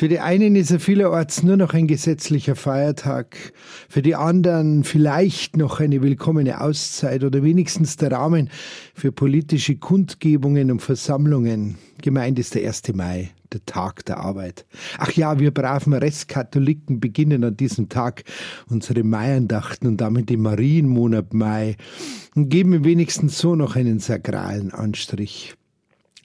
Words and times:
Für 0.00 0.08
die 0.08 0.20
einen 0.20 0.56
ist 0.56 0.70
er 0.70 0.80
vielerorts 0.80 1.42
nur 1.42 1.58
noch 1.58 1.74
ein 1.74 1.86
gesetzlicher 1.86 2.56
Feiertag, 2.56 3.36
für 3.86 4.00
die 4.00 4.14
anderen 4.14 4.82
vielleicht 4.82 5.58
noch 5.58 5.78
eine 5.78 6.00
willkommene 6.00 6.62
Auszeit 6.62 7.22
oder 7.22 7.42
wenigstens 7.42 7.98
der 7.98 8.12
Rahmen 8.12 8.48
für 8.94 9.12
politische 9.12 9.76
Kundgebungen 9.76 10.70
und 10.70 10.80
Versammlungen. 10.80 11.76
Gemeint 12.00 12.38
ist 12.38 12.54
der 12.54 12.66
1. 12.66 12.94
Mai, 12.94 13.32
der 13.52 13.62
Tag 13.66 14.06
der 14.06 14.20
Arbeit. 14.20 14.64
Ach 14.96 15.12
ja, 15.12 15.38
wir 15.38 15.50
braven 15.50 15.92
Restkatholiken 15.92 16.98
beginnen 16.98 17.44
an 17.44 17.58
diesem 17.58 17.90
Tag 17.90 18.24
unsere 18.70 19.04
Maiandachten 19.04 19.86
und 19.86 20.00
damit 20.00 20.30
den 20.30 20.40
Marienmonat 20.40 21.34
Mai 21.34 21.76
und 22.34 22.48
geben 22.48 22.86
wenigstens 22.86 23.36
so 23.36 23.54
noch 23.54 23.76
einen 23.76 23.98
sakralen 23.98 24.72
Anstrich. 24.72 25.58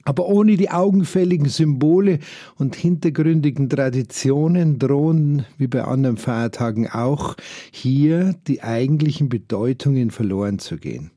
Aber 0.05 0.27
ohne 0.27 0.55
die 0.55 0.70
augenfälligen 0.70 1.50
Symbole 1.50 2.20
und 2.58 2.76
hintergründigen 2.76 3.70
Traditionen 3.70 4.78
drohen, 4.78 5.45
wie 5.58 5.68
bei 5.68 5.84
anderen 5.84 6.18
Feiertagen 6.18 6.88
auch, 6.88 7.36
hier 7.72 8.36
die 8.48 8.62
eigentlichen 8.62 9.30
Bedeutungen 9.30 10.12
verloren 10.12 10.59
zu 10.59 10.78
gehen. 10.78 11.09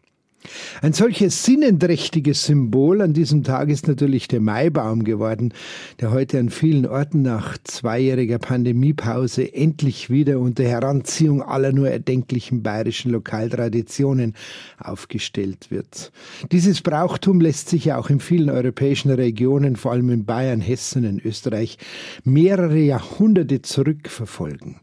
Ein 0.81 0.93
solches 0.93 1.45
sinnenträchtiges 1.45 2.45
Symbol 2.45 3.03
an 3.03 3.13
diesem 3.13 3.43
Tag 3.43 3.69
ist 3.69 3.89
natürlich 3.89 4.29
der 4.29 4.41
Maibaum 4.41 5.03
geworden, 5.03 5.53
der 6.01 6.13
heute 6.13 6.39
an 6.39 6.49
vielen 6.49 6.87
Orten 6.87 7.23
nach 7.23 7.59
zweijähriger 7.65 8.39
Pandemiepause 8.39 9.53
endlich 9.53 10.11
wieder 10.11 10.39
unter 10.39 10.65
Heranziehung 10.65 11.43
aller 11.43 11.73
nur 11.73 11.91
erdenklichen 11.91 12.63
bayerischen 12.63 13.11
Lokaltraditionen 13.11 14.35
aufgestellt 14.79 15.71
wird. 15.71 16.13
Dieses 16.53 16.83
Brauchtum 16.83 17.41
lässt 17.41 17.69
sich 17.69 17.87
ja 17.87 17.99
auch 17.99 18.09
in 18.09 18.21
vielen 18.21 18.51
europäischen 18.51 19.11
Regionen, 19.11 19.77
vor 19.77 19.93
allem 19.93 20.11
in 20.11 20.25
Bayern, 20.25 20.61
Hessen 20.61 21.05
und 21.05 21.25
Österreich, 21.25 21.79
mehrere 22.23 22.79
Jahrhunderte 22.79 23.63
zurückverfolgen. 23.63 24.77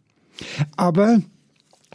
Aber 0.76 1.22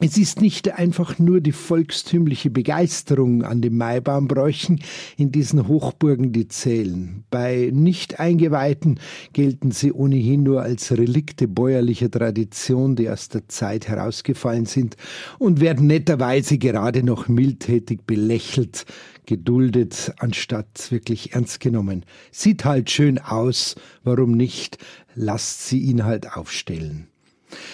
es 0.03 0.17
ist 0.17 0.41
nicht 0.41 0.73
einfach 0.73 1.19
nur 1.19 1.43
die 1.43 1.53
volkstümliche 1.53 2.49
Begeisterung 2.49 3.43
an 3.43 3.61
den 3.61 3.77
Maibaumbräuchen 3.77 4.81
in 5.19 5.31
diesen 5.31 5.69
Hochburgen, 5.69 6.33
die 6.33 6.49
zählen. 6.49 7.25
Bei 7.31 7.71
Nicht-Eingeweihten 7.71 8.99
gelten 9.35 9.73
sie 9.73 9.93
ohnehin 9.93 10.43
nur 10.43 10.63
als 10.63 10.91
Relikte 10.93 11.49
bäuerlicher 11.49 12.11
Tradition, 12.11 12.97
die 12.97 13.11
aus 13.11 13.29
der 13.29 13.47
Zeit 13.49 13.89
herausgefallen 13.89 14.65
sind 14.65 14.97
und 15.39 15.61
werden 15.61 15.87
netterweise 15.87 16.57
gerade 16.57 17.03
noch 17.03 17.29
mildtätig 17.29 18.07
belächelt, 18.07 18.87
geduldet, 19.27 20.15
anstatt 20.19 20.91
wirklich 20.91 21.35
ernst 21.35 21.61
genommen. 21.61 22.07
Sieht 22.31 22.65
halt 22.65 22.91
schön 22.91 23.19
aus, 23.19 23.77
warum 24.03 24.33
nicht? 24.33 24.79
Lasst 25.15 25.69
sie 25.69 25.81
ihn 25.81 26.05
halt 26.05 26.33
aufstellen. 26.33 27.10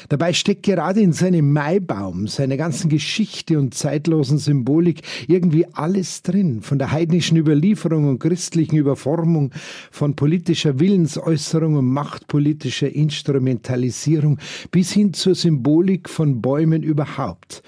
Dabei 0.09 0.33
steckt 0.33 0.63
gerade 0.63 1.01
in 1.01 1.13
seinem 1.13 1.53
Maibaum, 1.53 2.27
seiner 2.27 2.57
ganzen 2.57 2.89
Geschichte 2.89 3.59
und 3.59 3.75
zeitlosen 3.75 4.39
Symbolik 4.39 5.03
irgendwie 5.29 5.67
alles 5.73 6.23
drin, 6.23 6.63
von 6.63 6.79
der 6.79 6.93
heidnischen 6.93 7.37
Überlieferung 7.37 8.09
und 8.09 8.19
christlichen 8.19 8.77
Überformung, 8.77 9.53
von 9.91 10.17
politischer 10.17 10.79
Willensäußerung 10.79 11.75
und 11.77 11.87
machtpolitischer 11.87 12.91
Instrumentalisierung 12.91 14.39
bis 14.71 14.93
hin 14.93 15.13
zur 15.13 15.35
Symbolik 15.35 16.09
von 16.09 16.41
Bäumen 16.41 16.83
überhaupt. 16.83 17.63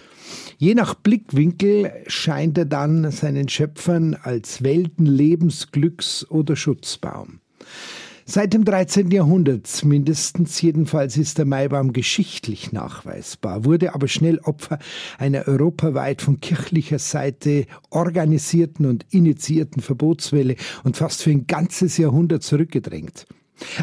Je 0.58 0.74
nach 0.74 0.94
Blickwinkel 0.94 1.92
scheint 2.06 2.58
er 2.58 2.64
dann 2.64 3.10
seinen 3.10 3.48
Schöpfern 3.48 4.16
als 4.20 4.62
Welten 4.62 5.06
Lebens, 5.06 5.70
Glücks 5.70 6.28
oder 6.28 6.56
Schutzbaum. 6.56 7.40
Seit 8.30 8.52
dem 8.52 8.66
13. 8.66 9.10
Jahrhundert 9.10 9.86
mindestens 9.86 10.60
jedenfalls 10.60 11.16
ist 11.16 11.38
der 11.38 11.46
Maibaum 11.46 11.94
geschichtlich 11.94 12.72
nachweisbar, 12.72 13.64
wurde 13.64 13.94
aber 13.94 14.06
schnell 14.06 14.38
Opfer 14.40 14.78
einer 15.16 15.48
europaweit 15.48 16.20
von 16.20 16.38
kirchlicher 16.38 16.98
Seite 16.98 17.64
organisierten 17.88 18.84
und 18.84 19.06
initiierten 19.08 19.80
Verbotswelle 19.80 20.56
und 20.84 20.98
fast 20.98 21.22
für 21.22 21.30
ein 21.30 21.46
ganzes 21.46 21.96
Jahrhundert 21.96 22.42
zurückgedrängt. 22.42 23.26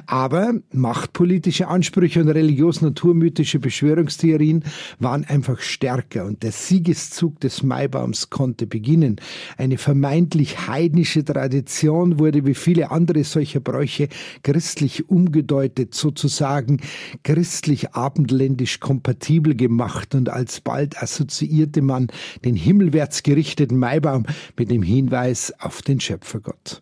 Aber 0.08 0.54
machtpolitische 0.72 1.68
Ansprüche 1.68 2.22
und 2.22 2.30
religiös-naturmythische 2.30 3.60
Beschwörungstheorien 3.60 4.64
waren 5.00 5.26
einfach 5.26 5.60
stärker 5.60 6.26
und 6.26 6.44
der 6.44 6.52
Siegeszug 6.52 7.40
des 7.40 7.64
Maibaums 7.64 8.30
konnte 8.30 8.68
beginnen. 8.68 9.18
Eine 9.58 9.78
vermeintlich 9.78 10.68
heidnische 10.68 11.24
Tradition 11.24 12.20
wurde 12.20 12.46
wie 12.46 12.54
viele 12.54 12.92
andere 12.92 13.24
solcher 13.24 13.60
Bräuche 13.60 14.10
christlich 14.44 15.10
umgedeutet, 15.10 15.94
sozusagen 15.94 16.82
christlich-abendländisch 17.24 18.80
kompatibel 18.80 19.56
gemacht 19.56 20.16
und 20.16 20.30
alsbald 20.30 21.02
assoziierte 21.02 21.82
man 21.82 22.08
den 22.44 22.56
himmelwärts 22.56 23.24
gerichteten 23.24 23.78
Maibaum 23.78 24.26
mit 24.58 24.72
dem 24.72 24.84
Hinweis 24.84 25.54
auf 25.60 25.82
den 25.82 26.00
Schöpfergott. 26.00 26.82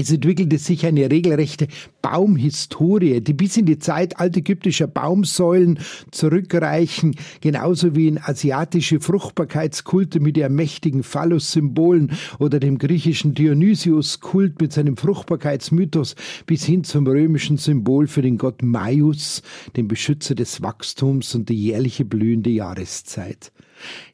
Es 0.00 0.10
entwickelte 0.10 0.56
sich 0.56 0.86
eine 0.86 1.10
regelrechte 1.10 1.68
Baumhistorie, 2.00 3.20
die 3.20 3.34
bis 3.34 3.58
in 3.58 3.66
die 3.66 3.78
Zeit 3.78 4.18
altägyptischer 4.18 4.86
Baumsäulen 4.86 5.78
zurückreichen, 6.10 7.16
genauso 7.42 7.94
wie 7.94 8.08
in 8.08 8.18
asiatische 8.18 9.00
Fruchtbarkeitskulte 9.00 10.18
mit 10.18 10.38
ihren 10.38 10.54
mächtigen 10.54 11.02
Phallus-Symbolen 11.02 12.12
oder 12.38 12.60
dem 12.60 12.78
griechischen 12.78 13.34
Dionysius-Kult 13.34 14.58
mit 14.62 14.72
seinem 14.72 14.96
Fruchtbarkeitsmythos 14.96 16.14
bis 16.46 16.64
hin 16.64 16.82
zum 16.82 17.06
römischen 17.06 17.58
Symbol 17.58 18.06
für 18.06 18.22
den 18.22 18.38
Gott 18.38 18.62
Maius, 18.62 19.42
den 19.76 19.86
Beschützer 19.86 20.34
des 20.34 20.62
Wachstums 20.62 21.34
und 21.34 21.50
die 21.50 21.62
jährliche 21.62 22.06
blühende 22.06 22.48
Jahreszeit. 22.48 23.52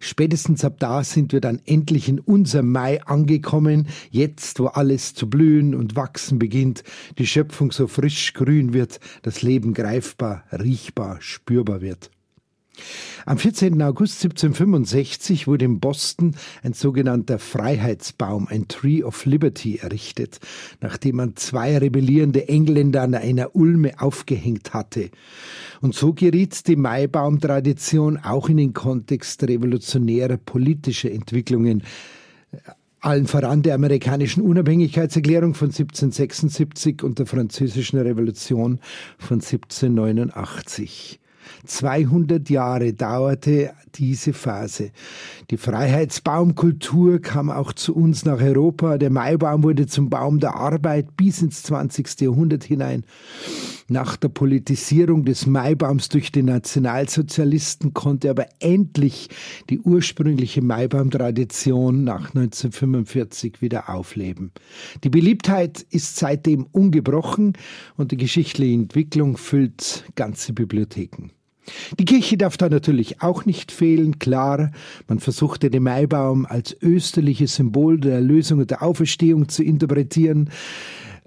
Spätestens 0.00 0.65
ab 0.65 0.77
da 0.78 1.04
sind 1.04 1.32
wir 1.32 1.41
dann 1.41 1.60
endlich 1.66 2.09
in 2.09 2.21
unserem 2.21 2.72
Mai 2.72 3.03
angekommen, 3.03 3.88
jetzt 4.10 4.59
wo 4.59 4.66
alles 4.66 5.15
zu 5.15 5.28
blühen 5.28 5.75
und 5.75 5.97
wachsen 5.97 6.38
beginnt, 6.38 6.82
die 7.19 7.27
Schöpfung 7.27 7.72
so 7.72 7.87
frisch 7.87 8.32
grün 8.34 8.72
wird, 8.72 9.00
das 9.22 9.43
Leben 9.43 9.75
greifbar, 9.75 10.44
riechbar, 10.53 11.19
spürbar 11.21 11.81
wird. 11.81 12.10
Am 13.25 13.38
14. 13.38 13.81
August 13.82 14.22
1765 14.25 15.47
wurde 15.47 15.64
in 15.64 15.81
Boston 15.81 16.34
ein 16.62 16.72
sogenannter 16.72 17.38
Freiheitsbaum, 17.38 18.47
ein 18.48 18.69
Tree 18.69 19.03
of 19.03 19.25
Liberty, 19.26 19.78
errichtet, 19.78 20.38
nachdem 20.81 21.16
man 21.16 21.36
zwei 21.36 21.78
rebellierende 21.78 22.48
Engländer 22.48 23.03
an 23.03 23.15
einer 23.15 23.56
Ulme 23.56 24.00
aufgehängt 24.00 24.75
hatte. 24.75 25.10
Und 25.81 25.94
so 25.94 26.12
geriet 26.12 26.66
die 26.69 26.76
Maibaum-Tradition 26.76 28.19
auch 28.19 28.48
in 28.48 28.59
den 28.59 28.72
Kontext 28.72 29.42
revolutionärer 29.42 30.36
politischer 30.36 31.10
Entwicklungen 31.10 31.82
allen 33.00 33.26
voran 33.26 33.62
der 33.62 33.75
amerikanischen 33.75 34.42
Unabhängigkeitserklärung 34.42 35.54
von 35.54 35.69
1776 35.69 37.03
und 37.03 37.19
der 37.19 37.26
französischen 37.26 38.00
Revolution 38.00 38.81
von 39.19 39.41
1789. 39.41 41.20
200 41.66 42.48
Jahre 42.50 42.92
dauerte 42.92 43.72
diese 43.94 44.32
Phase. 44.32 44.90
Die 45.50 45.56
Freiheitsbaumkultur 45.56 47.20
kam 47.20 47.50
auch 47.50 47.72
zu 47.72 47.94
uns 47.94 48.24
nach 48.24 48.40
Europa. 48.40 48.98
Der 48.98 49.10
Maibaum 49.10 49.62
wurde 49.62 49.86
zum 49.86 50.10
Baum 50.10 50.40
der 50.40 50.56
Arbeit 50.56 51.16
bis 51.16 51.42
ins 51.42 51.62
20. 51.62 52.20
Jahrhundert 52.20 52.64
hinein. 52.64 53.04
Nach 53.88 54.16
der 54.16 54.30
Politisierung 54.30 55.24
des 55.24 55.46
Maibaums 55.46 56.08
durch 56.08 56.32
die 56.32 56.42
Nationalsozialisten 56.42 57.94
konnte 57.94 58.30
aber 58.30 58.46
endlich 58.58 59.28
die 59.70 59.78
ursprüngliche 59.78 60.60
Maibaumtradition 60.60 62.03
nach 62.03 62.34
1945 62.34 63.62
wieder 63.62 63.88
aufleben. 63.88 64.50
Die 65.04 65.09
Beliebtheit 65.09 65.86
ist 65.91 66.16
seitdem 66.16 66.66
ungebrochen 66.72 67.53
und 67.97 68.10
die 68.10 68.16
geschichtliche 68.16 68.74
Entwicklung 68.74 69.36
füllt 69.36 70.04
ganze 70.16 70.53
Bibliotheken. 70.53 71.35
Die 71.98 72.04
Kirche 72.04 72.36
darf 72.36 72.57
da 72.57 72.68
natürlich 72.68 73.22
auch 73.22 73.45
nicht 73.45 73.72
fehlen, 73.72 74.18
klar. 74.18 74.71
Man 75.09 75.18
versuchte 75.18 75.71
den 75.71 75.83
Maibaum 75.83 76.47
als 76.47 76.77
österliches 76.80 77.57
Symbol 77.57 77.98
der 77.98 78.15
Erlösung 78.15 78.60
und 78.60 78.71
der 78.71 78.83
Auferstehung 78.83 79.48
zu 79.48 79.63
interpretieren. 79.63 80.51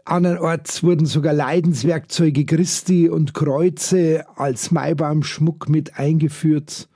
Andernorts 0.06 0.82
wurden 0.82 1.06
sogar 1.06 1.34
Leidenswerkzeuge 1.34 2.46
Christi 2.46 3.10
und 3.10 3.34
Kreuze 3.34 4.26
als 4.38 4.72
Maibaumschmuck 4.72 5.70
mit 5.70 6.00
eingeführt. 6.00 6.88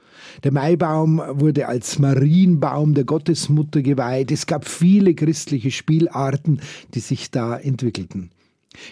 Der 0.44 0.52
Maibaum 0.52 1.22
wurde 1.28 1.68
als 1.68 2.00
Marienbaum 2.00 2.94
der 2.94 3.04
Gottesmutter 3.04 3.82
geweiht. 3.82 4.32
Es 4.32 4.48
gab 4.48 4.68
viele 4.68 5.14
christliche 5.14 5.70
Spielarten, 5.70 6.62
die 6.94 7.02
sich 7.02 7.30
da 7.30 7.58
entwickelten. 7.58 8.32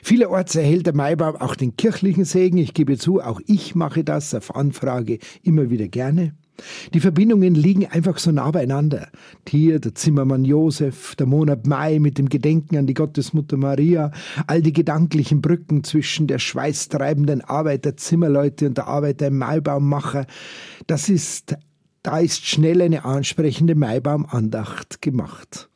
Vielerorts 0.04 0.56
erhält 0.56 0.86
der 0.86 0.96
Maibaum 0.96 1.36
auch 1.36 1.56
den 1.56 1.76
kirchlichen 1.76 2.26
Segen. 2.26 2.58
Ich 2.58 2.74
gebe 2.74 2.98
zu, 2.98 3.22
auch 3.22 3.42
ich 3.48 3.76
mache 3.76 4.04
das 4.04 4.34
auf 4.34 4.56
Anfrage 4.56 5.20
immer 5.44 5.70
wieder 5.70 5.88
gerne. 5.88 6.34
Die 6.94 7.00
Verbindungen 7.00 7.56
liegen 7.56 7.88
einfach 7.88 8.18
so 8.18 8.32
nah 8.32 8.52
beieinander. 8.52 9.10
Hier 9.48 9.80
der 9.80 9.96
Zimmermann 9.96 10.46
Josef, 10.46 11.16
der 11.16 11.26
Monat 11.26 11.66
Mai 11.66 12.00
mit 12.00 12.18
dem 12.18 12.30
Gedenken 12.30 12.78
an 12.78 12.88
die 12.88 12.94
Gottesmutter 12.94 13.58
Maria, 13.58 14.12
all 14.48 14.62
die 14.62 14.74
gedanklichen 14.74 15.42
Brücken 15.42 15.84
zwischen 15.84 16.28
der 16.28 16.40
schweißtreibenden 16.40 17.42
Arbeit 17.42 17.86
der 17.86 17.98
Zimmerleute 17.98 18.68
und 18.68 18.78
der 18.78 18.88
Arbeit 18.88 19.22
der 19.22 19.32
Maibaummacher. 19.32 20.28
Das 20.88 21.10
ist, 21.10 21.56
da 22.04 22.20
ist 22.20 22.46
schnell 22.46 22.82
eine 22.82 23.06
ansprechende 23.06 23.76
Maibaumandacht 23.76 25.02
gemacht. 25.02 25.71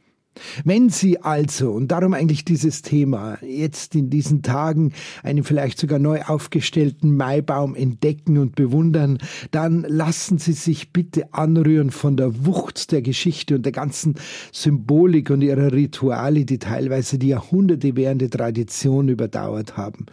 Wenn 0.64 0.90
Sie 0.90 1.22
also, 1.22 1.72
und 1.72 1.90
darum 1.90 2.14
eigentlich 2.14 2.46
dieses 2.46 2.82
Thema, 2.82 3.38
jetzt 3.42 3.96
in 3.96 4.10
diesen 4.10 4.42
Tagen 4.42 4.94
einen 5.24 5.44
vielleicht 5.44 5.80
sogar 5.80 6.00
neu 6.00 6.22
aufgestellten 6.22 7.16
Maibaum 7.16 7.76
entdecken 7.76 8.38
und 8.38 8.56
bewundern, 8.56 9.18
dann 9.52 9.86
lassen 9.88 10.38
Sie 10.38 10.54
sich 10.54 10.92
bitte 10.92 11.34
anrühren 11.34 11.92
von 11.92 12.18
der 12.18 12.46
Wucht 12.46 12.92
der 12.92 13.02
Geschichte 13.02 13.56
und 13.56 13.66
der 13.66 13.72
ganzen 13.72 14.16
Symbolik 14.52 15.30
und 15.30 15.42
ihrer 15.42 15.72
Rituale, 15.72 16.46
die 16.46 16.60
teilweise 16.60 17.18
die 17.18 17.30
Jahrhunderte 17.30 17.96
währende 17.96 18.30
Tradition 18.30 19.10
überdauert 19.10 19.78
haben, 19.78 20.06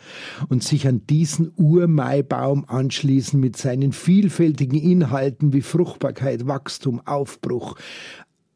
und 0.49 0.63
sich 0.63 0.87
an 0.87 1.03
diesen 1.09 1.53
Urmaibaum 1.57 2.65
anschließen 2.67 3.39
mit 3.39 3.57
seinen 3.57 3.93
vielfältigen 3.93 4.79
Inhalten 4.79 5.53
wie 5.53 5.63
Fruchtbarkeit, 5.63 6.47
Wachstum, 6.47 7.01
Aufbruch, 7.05 7.77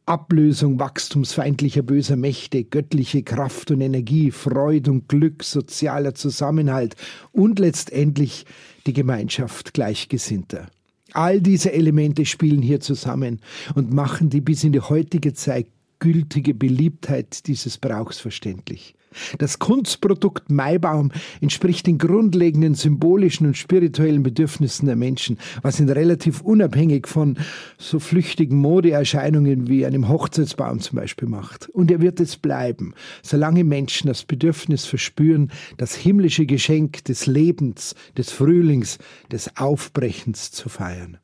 Ablösung 0.06 0.78
wachstumsfeindlicher 0.78 1.82
böser 1.82 2.14
Mächte, 2.14 2.62
göttliche 2.62 3.24
Kraft 3.24 3.72
und 3.72 3.80
Energie, 3.80 4.30
Freude 4.30 4.92
und 4.92 5.08
Glück, 5.08 5.42
sozialer 5.42 6.14
Zusammenhalt 6.14 6.94
und 7.32 7.58
letztendlich 7.58 8.46
die 8.86 8.92
Gemeinschaft 8.92 9.74
Gleichgesinnter. 9.74 10.68
All 11.12 11.40
diese 11.40 11.72
Elemente 11.72 12.24
spielen 12.24 12.62
hier 12.62 12.78
zusammen 12.78 13.40
und 13.74 13.92
machen 13.92 14.30
die 14.30 14.40
bis 14.40 14.62
in 14.62 14.72
die 14.72 14.80
heutige 14.80 15.34
Zeit 15.34 15.66
gültige 15.98 16.54
Beliebtheit 16.54 17.46
dieses 17.48 17.78
Brauchs 17.78 18.20
verständlich. 18.20 18.94
Das 19.38 19.58
Kunstprodukt 19.58 20.50
Maibaum 20.50 21.12
entspricht 21.40 21.86
den 21.86 21.98
grundlegenden 21.98 22.74
symbolischen 22.74 23.46
und 23.46 23.56
spirituellen 23.56 24.22
Bedürfnissen 24.22 24.86
der 24.86 24.96
Menschen, 24.96 25.38
was 25.62 25.80
ihn 25.80 25.88
relativ 25.88 26.40
unabhängig 26.40 27.06
von 27.06 27.38
so 27.78 27.98
flüchtigen 27.98 28.58
Modeerscheinungen 28.58 29.68
wie 29.68 29.86
einem 29.86 30.08
Hochzeitsbaum 30.08 30.80
zum 30.80 30.96
Beispiel 30.96 31.28
macht. 31.28 31.68
Und 31.68 31.90
er 31.90 32.00
wird 32.00 32.20
es 32.20 32.36
bleiben, 32.36 32.94
solange 33.22 33.64
Menschen 33.64 34.08
das 34.08 34.24
Bedürfnis 34.24 34.86
verspüren, 34.86 35.50
das 35.76 35.94
himmlische 35.94 36.46
Geschenk 36.46 37.04
des 37.04 37.26
Lebens, 37.26 37.94
des 38.16 38.30
Frühlings, 38.30 38.98
des 39.30 39.56
Aufbrechens 39.56 40.50
zu 40.52 40.68
feiern. 40.68 41.18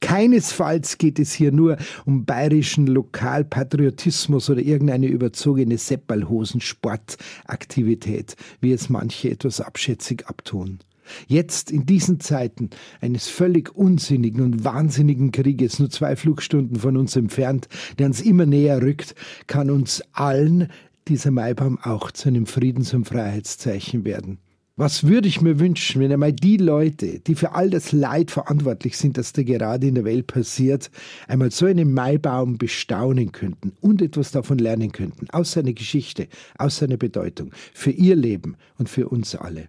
Keinesfalls 0.00 0.98
geht 0.98 1.18
es 1.18 1.32
hier 1.32 1.52
nur 1.52 1.78
um 2.04 2.24
bayerischen 2.24 2.86
Lokalpatriotismus 2.86 4.50
oder 4.50 4.60
irgendeine 4.60 5.06
überzogene 5.06 5.78
Seppalhosen-Sportaktivität, 5.78 8.36
wie 8.60 8.72
es 8.72 8.88
manche 8.88 9.30
etwas 9.30 9.60
abschätzig 9.60 10.26
abtun. 10.26 10.80
Jetzt 11.26 11.70
in 11.70 11.86
diesen 11.86 12.20
Zeiten 12.20 12.70
eines 13.00 13.28
völlig 13.28 13.74
unsinnigen 13.74 14.42
und 14.42 14.64
wahnsinnigen 14.64 15.32
Krieges, 15.32 15.78
nur 15.78 15.90
zwei 15.90 16.16
Flugstunden 16.16 16.78
von 16.78 16.96
uns 16.96 17.16
entfernt, 17.16 17.68
der 17.98 18.06
uns 18.06 18.20
immer 18.20 18.46
näher 18.46 18.80
rückt, 18.80 19.14
kann 19.46 19.70
uns 19.70 20.02
allen 20.12 20.68
dieser 21.08 21.30
Maibaum 21.30 21.78
auch 21.82 22.10
zu 22.12 22.28
einem 22.28 22.46
Friedens- 22.46 22.94
und 22.94 23.06
Freiheitszeichen 23.06 24.04
werden. 24.04 24.38
Was 24.80 25.06
würde 25.06 25.28
ich 25.28 25.42
mir 25.42 25.60
wünschen, 25.60 26.00
wenn 26.00 26.10
einmal 26.10 26.32
die 26.32 26.56
Leute, 26.56 27.20
die 27.20 27.34
für 27.34 27.52
all 27.52 27.68
das 27.68 27.92
Leid 27.92 28.30
verantwortlich 28.30 28.96
sind, 28.96 29.18
das 29.18 29.34
da 29.34 29.42
gerade 29.42 29.86
in 29.86 29.94
der 29.94 30.06
Welt 30.06 30.26
passiert, 30.26 30.90
einmal 31.28 31.50
so 31.50 31.66
einen 31.66 31.92
Maibaum 31.92 32.56
bestaunen 32.56 33.30
könnten 33.30 33.74
und 33.82 34.00
etwas 34.00 34.30
davon 34.30 34.56
lernen 34.56 34.90
könnten, 34.90 35.28
aus 35.32 35.52
seiner 35.52 35.74
Geschichte, 35.74 36.28
aus 36.56 36.78
seiner 36.78 36.96
Bedeutung, 36.96 37.50
für 37.74 37.90
ihr 37.90 38.16
Leben 38.16 38.56
und 38.78 38.88
für 38.88 39.10
uns 39.10 39.34
alle. 39.34 39.68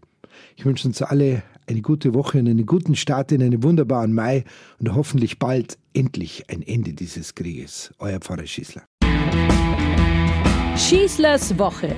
Ich 0.56 0.64
wünsche 0.64 0.88
uns 0.88 1.02
alle 1.02 1.44
eine 1.68 1.82
gute 1.82 2.14
Woche 2.14 2.40
und 2.40 2.48
einen 2.48 2.66
guten 2.66 2.96
Start 2.96 3.34
in 3.34 3.44
einen 3.44 3.64
wunderbaren 3.64 4.14
Mai 4.14 4.46
und 4.80 4.96
hoffentlich 4.96 5.40
bald 5.40 5.78
endlich 5.94 6.46
ein 6.50 6.62
Ende 6.62 6.94
dieses 6.94 7.36
Krieges. 7.36 7.94
Euer 8.00 8.22
Pfarrer 8.22 8.48
Schießler. 8.48 8.84
Schießlers 10.78 11.60
Woche 11.60 11.98